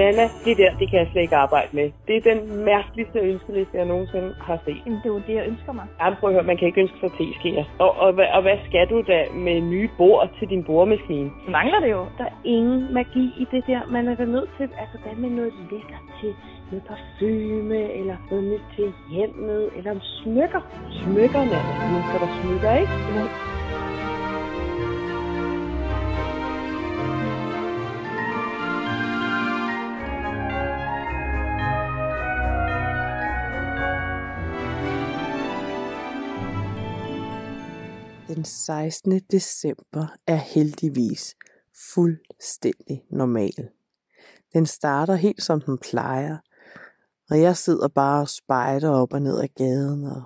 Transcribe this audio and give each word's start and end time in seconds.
Nana, 0.00 0.24
det 0.44 0.54
der, 0.60 0.70
det 0.80 0.86
kan 0.90 0.98
jeg 1.00 1.08
slet 1.12 1.22
ikke 1.22 1.36
arbejde 1.36 1.70
med. 1.78 1.86
Det 2.06 2.14
er 2.16 2.24
den 2.32 2.40
mærkeligste 2.64 3.18
ønskeliste, 3.18 3.74
jeg 3.80 3.86
nogensinde 3.92 4.30
har 4.48 4.58
set. 4.64 4.80
Jamen, 4.86 4.98
det 5.02 5.08
er 5.10 5.14
jo 5.16 5.22
det, 5.28 5.34
jeg 5.40 5.46
ønsker 5.52 5.72
mig. 5.72 5.86
Jamen, 6.00 6.16
prøv 6.20 6.30
at 6.30 6.34
høre, 6.36 6.46
man 6.52 6.56
kan 6.58 6.66
ikke 6.68 6.80
ønske 6.80 6.98
sig 7.00 7.10
teskeer. 7.18 7.64
Og, 7.84 7.90
og, 8.04 8.08
og, 8.08 8.26
og 8.36 8.42
hvad 8.42 8.58
skal 8.66 8.84
du 8.92 8.98
da 9.12 9.18
med 9.46 9.60
nye 9.60 9.90
bord 9.98 10.28
til 10.38 10.46
din 10.52 10.64
bordmaskine? 10.64 11.30
Så 11.44 11.50
mangler 11.50 11.80
det 11.80 11.90
jo. 11.96 12.02
Der 12.18 12.24
er 12.24 12.36
ingen 12.44 12.94
magi 12.94 13.24
i 13.42 13.44
det 13.52 13.62
der. 13.66 13.80
Man 13.90 14.08
er 14.08 14.14
da 14.14 14.24
nødt 14.24 14.50
til, 14.56 14.68
altså 14.82 14.96
hvad 15.02 15.16
med 15.22 15.30
noget 15.30 15.52
lækker 15.70 16.00
til 16.20 16.32
noget 16.70 16.84
parfume, 16.90 17.80
eller 17.98 18.16
noget 18.30 18.44
nyt 18.44 18.64
til 18.76 18.92
hjemmet, 19.12 19.70
eller 19.76 19.90
om 19.90 20.00
smykker. 20.00 20.60
Smykker, 21.02 21.42
Nana. 21.52 21.72
Nu 21.92 21.98
skal 22.08 22.20
der 22.24 22.30
smykker, 22.40 22.72
ikke? 22.82 23.55
Den 38.28 38.44
16. 38.44 39.20
december 39.30 40.16
er 40.26 40.36
heldigvis 40.36 41.36
fuldstændig 41.94 43.04
normal. 43.10 43.68
Den 44.52 44.66
starter 44.66 45.14
helt 45.14 45.42
som 45.42 45.60
den 45.60 45.78
plejer, 45.78 46.36
og 47.30 47.40
jeg 47.40 47.56
sidder 47.56 47.88
bare 47.88 48.20
og 48.20 48.28
spejder 48.28 48.90
op 48.90 49.12
og 49.12 49.22
ned 49.22 49.40
ad 49.40 49.48
gaden, 49.48 50.04
og 50.04 50.22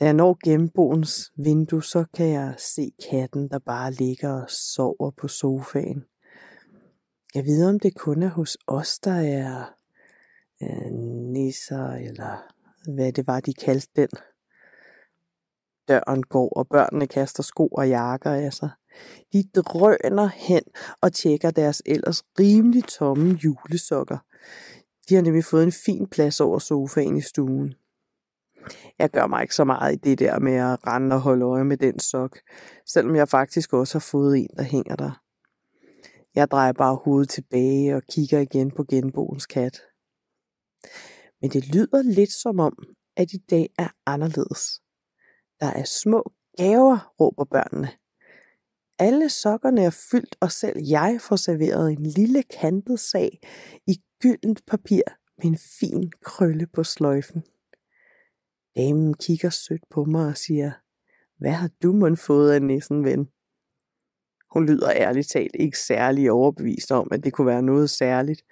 da 0.00 0.04
jeg 0.04 0.14
når 0.14 0.38
genboens 0.44 1.32
vindue, 1.36 1.84
så 1.84 2.04
kan 2.14 2.28
jeg 2.28 2.54
se 2.58 2.92
katten, 3.10 3.48
der 3.48 3.58
bare 3.58 3.92
ligger 3.92 4.42
og 4.42 4.50
sover 4.50 5.10
på 5.10 5.28
sofaen. 5.28 6.04
Jeg 7.34 7.44
ved, 7.44 7.68
om 7.68 7.80
det 7.80 7.96
kun 7.96 8.22
er 8.22 8.28
hos 8.28 8.56
os, 8.66 8.98
der 8.98 9.20
er 9.20 9.74
øh, 10.62 10.92
nisser, 11.32 11.92
eller 11.92 12.52
hvad 12.94 13.12
det 13.12 13.26
var, 13.26 13.40
de 13.40 13.54
kaldte 13.54 13.90
den. 13.96 14.08
Døren 15.88 16.22
går, 16.22 16.48
og 16.48 16.68
børnene 16.68 17.06
kaster 17.06 17.42
sko 17.42 17.66
og 17.66 17.88
jakker 17.88 18.30
af 18.30 18.52
sig. 18.52 18.70
De 19.32 19.44
drøner 19.54 20.28
hen 20.34 20.62
og 21.00 21.12
tjekker 21.12 21.50
deres 21.50 21.82
ellers 21.86 22.22
rimelig 22.38 22.84
tomme 22.84 23.38
julesokker. 23.44 24.18
De 25.08 25.14
har 25.14 25.22
nemlig 25.22 25.44
fået 25.44 25.64
en 25.64 25.72
fin 25.72 26.06
plads 26.06 26.40
over 26.40 26.58
sofaen 26.58 27.16
i 27.16 27.20
stuen. 27.20 27.74
Jeg 28.98 29.10
gør 29.10 29.26
mig 29.26 29.42
ikke 29.42 29.54
så 29.54 29.64
meget 29.64 29.94
i 29.94 29.96
det 29.96 30.18
der 30.18 30.38
med 30.38 30.54
at 30.54 30.86
rende 30.86 31.16
og 31.16 31.20
holde 31.20 31.44
øje 31.44 31.64
med 31.64 31.76
den 31.76 31.98
sok, 31.98 32.38
selvom 32.86 33.16
jeg 33.16 33.28
faktisk 33.28 33.72
også 33.72 33.94
har 33.94 34.00
fået 34.10 34.38
en, 34.38 34.48
der 34.56 34.62
hænger 34.62 34.96
der. 34.96 35.22
Jeg 36.34 36.50
drejer 36.50 36.72
bare 36.72 36.96
hovedet 37.04 37.28
tilbage 37.28 37.96
og 37.96 38.02
kigger 38.02 38.38
igen 38.38 38.70
på 38.70 38.84
genboens 38.84 39.46
kat. 39.46 39.80
Men 41.40 41.50
det 41.50 41.74
lyder 41.74 42.02
lidt 42.02 42.32
som 42.32 42.60
om, 42.60 42.78
at 43.16 43.32
i 43.32 43.38
dag 43.50 43.68
er 43.78 43.88
anderledes. 44.06 44.80
Der 45.60 45.66
er 45.66 45.84
små 45.84 46.32
gaver, 46.56 47.14
råber 47.20 47.44
børnene. 47.44 47.88
Alle 48.98 49.28
sokkerne 49.28 49.82
er 49.84 50.06
fyldt, 50.10 50.36
og 50.40 50.52
selv 50.52 50.76
jeg 50.88 51.18
får 51.20 51.36
serveret 51.36 51.92
en 51.92 52.06
lille 52.06 52.42
kantet 52.42 53.00
sag 53.00 53.40
i 53.86 54.02
gyldent 54.22 54.66
papir 54.66 55.02
med 55.38 55.46
en 55.46 55.58
fin 55.80 56.12
krølle 56.24 56.66
på 56.66 56.84
sløjfen. 56.84 57.42
Damen 58.76 59.14
kigger 59.14 59.50
sødt 59.50 59.84
på 59.90 60.04
mig 60.04 60.26
og 60.26 60.36
siger, 60.36 60.72
hvad 61.38 61.52
har 61.52 61.70
du 61.82 61.92
mon 61.92 62.16
fået 62.16 62.52
af 62.52 62.62
nissen, 62.62 63.04
ven? 63.04 63.28
Hun 64.50 64.66
lyder 64.66 64.90
ærligt 64.90 65.28
talt 65.28 65.56
ikke 65.58 65.78
særlig 65.78 66.30
overbevist 66.30 66.92
om, 66.92 67.08
at 67.12 67.24
det 67.24 67.32
kunne 67.32 67.46
være 67.46 67.62
noget 67.62 67.90
særligt. 67.90 68.42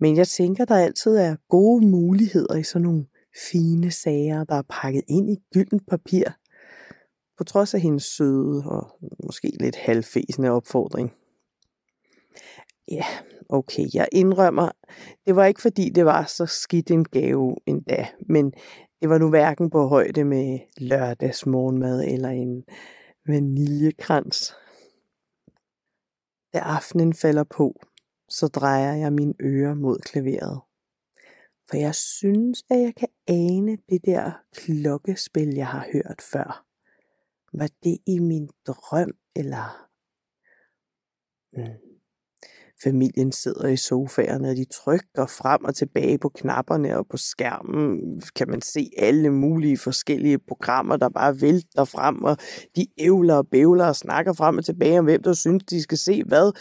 Men 0.00 0.16
jeg 0.16 0.28
tænker, 0.28 0.64
der 0.64 0.76
altid 0.76 1.16
er 1.16 1.36
gode 1.48 1.86
muligheder 1.86 2.54
i 2.54 2.62
sådan 2.62 2.82
nogle 2.82 3.06
fine 3.50 3.90
sager, 3.90 4.44
der 4.44 4.54
er 4.54 4.62
pakket 4.68 5.02
ind 5.08 5.30
i 5.30 5.36
gyldent 5.54 5.86
papir, 5.86 6.24
på 7.38 7.44
trods 7.44 7.74
af 7.74 7.80
hendes 7.80 8.02
søde 8.04 8.62
og 8.66 8.98
måske 9.24 9.52
lidt 9.60 9.76
halvfæsende 9.76 10.50
opfordring. 10.50 11.12
Ja, 12.90 13.04
okay, 13.48 13.86
jeg 13.94 14.08
indrømmer, 14.12 14.70
det 15.26 15.36
var 15.36 15.44
ikke 15.44 15.62
fordi, 15.62 15.90
det 15.90 16.04
var 16.04 16.24
så 16.24 16.46
skidt 16.46 16.90
en 16.90 17.04
gave 17.04 17.56
endda, 17.66 18.06
men 18.28 18.52
det 19.00 19.08
var 19.08 19.18
nu 19.18 19.28
hverken 19.28 19.70
på 19.70 19.86
højde 19.86 20.24
med 20.24 20.58
lørdagsmorgenmad 20.78 22.04
eller 22.04 22.28
en 22.28 22.64
vaniljekrans. 23.26 24.54
Da 26.52 26.58
aftenen 26.58 27.14
falder 27.14 27.44
på, 27.44 27.80
så 28.28 28.48
drejer 28.48 28.94
jeg 28.94 29.12
mine 29.12 29.34
ører 29.40 29.74
mod 29.74 29.98
klaveret. 29.98 30.60
For 31.70 31.76
jeg 31.76 31.94
synes, 31.94 32.62
at 32.70 32.80
jeg 32.80 32.94
kan 32.96 33.08
ane 33.28 33.78
det 33.88 34.00
der 34.04 34.32
klokkespil, 34.52 35.54
jeg 35.54 35.66
har 35.66 35.86
hørt 35.92 36.22
før. 36.32 36.66
Var 37.52 37.68
det 37.84 37.98
i 38.06 38.18
min 38.18 38.48
drøm, 38.66 39.12
eller... 39.36 39.88
Mm. 41.52 41.94
Familien 42.82 43.32
sidder 43.32 43.68
i 43.68 43.76
sofaerne, 43.76 44.48
og 44.48 44.56
de 44.56 44.64
trykker 44.64 45.26
frem 45.26 45.64
og 45.64 45.74
tilbage 45.74 46.18
på 46.18 46.28
knapperne, 46.28 46.98
og 46.98 47.06
på 47.08 47.16
skærmen 47.16 48.20
kan 48.36 48.48
man 48.48 48.62
se 48.62 48.90
alle 48.98 49.30
mulige 49.30 49.78
forskellige 49.78 50.38
programmer, 50.38 50.96
der 50.96 51.08
bare 51.08 51.40
vælter 51.40 51.84
frem, 51.84 52.24
og 52.24 52.36
de 52.76 52.86
ævler 52.98 53.34
og 53.34 53.48
bævler 53.48 53.86
og 53.86 53.96
snakker 53.96 54.32
frem 54.32 54.58
og 54.58 54.64
tilbage 54.64 54.98
om, 54.98 55.04
hvem 55.04 55.22
der 55.22 55.32
synes, 55.32 55.64
de 55.64 55.82
skal 55.82 55.98
se 55.98 56.22
hvad. 56.24 56.52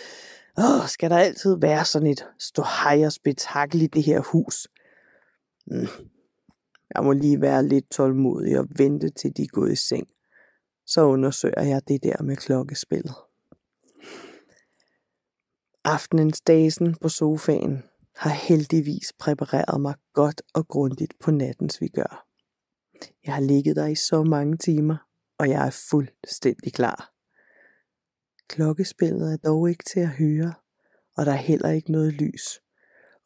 Åh, 0.57 0.87
skal 0.87 1.09
der 1.09 1.17
altid 1.17 1.57
være 1.59 1.85
sådan 1.85 2.07
et 2.07 2.25
ståhej 2.39 3.05
og 3.05 3.11
spektakel 3.11 3.81
i 3.81 3.87
det 3.87 4.03
her 4.03 4.19
hus? 4.19 4.67
Øh, 5.71 5.87
jeg 6.95 7.03
må 7.03 7.11
lige 7.11 7.41
være 7.41 7.67
lidt 7.67 7.89
tålmodig 7.91 8.59
og 8.59 8.67
vente 8.77 9.09
til 9.09 9.37
de 9.37 9.41
er 9.41 9.47
gået 9.47 9.71
i 9.71 9.75
seng. 9.75 10.07
Så 10.85 11.05
undersøger 11.05 11.61
jeg 11.61 11.87
det 11.87 12.03
der 12.03 12.23
med 12.23 12.35
klokkespillet. 12.35 13.15
Aftenens 15.85 16.41
dagen 16.41 16.95
på 17.01 17.09
sofaen 17.09 17.83
har 18.15 18.29
heldigvis 18.29 19.13
præpareret 19.19 19.81
mig 19.81 19.95
godt 20.13 20.41
og 20.53 20.67
grundigt 20.67 21.13
på 21.19 21.31
nattens 21.31 21.81
vi 21.81 21.87
gør. 21.87 22.27
Jeg 23.25 23.33
har 23.33 23.41
ligget 23.41 23.75
der 23.75 23.85
i 23.85 23.95
så 23.95 24.23
mange 24.23 24.57
timer, 24.57 24.97
og 25.37 25.49
jeg 25.49 25.67
er 25.67 25.87
fuldstændig 25.89 26.73
klar. 26.73 27.13
Klokkespillet 28.47 29.33
er 29.33 29.37
dog 29.37 29.69
ikke 29.69 29.83
til 29.83 29.99
at 29.99 30.09
høre, 30.09 30.53
og 31.17 31.25
der 31.25 31.31
er 31.31 31.35
heller 31.35 31.69
ikke 31.69 31.91
noget 31.91 32.13
lys, 32.13 32.61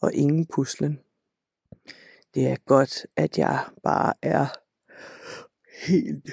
og 0.01 0.13
ingen 0.13 0.45
puslen. 0.45 0.99
Det 2.37 2.47
er 2.47 2.55
godt, 2.65 3.05
at 3.15 3.37
jeg 3.37 3.65
bare 3.83 4.13
er 4.21 4.47
helt 5.87 6.29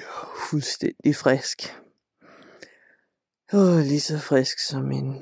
fuldstændig 0.49 1.15
frisk. 1.15 1.75
Åh, 3.53 3.77
lige 3.77 4.01
så 4.01 4.19
frisk 4.19 4.59
som 4.59 4.91
en 4.91 5.21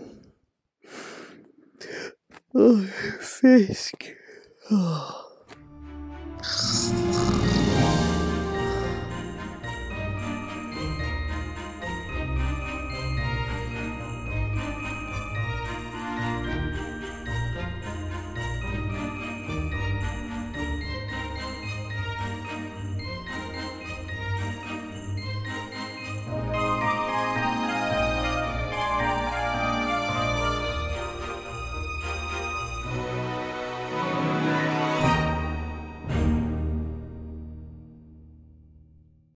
åh, 2.56 2.80
fisk. 3.22 3.94
Åh. 4.72 5.23